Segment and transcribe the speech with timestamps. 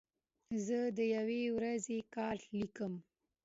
[0.65, 2.93] زه د یوې ورځې کار لیکم.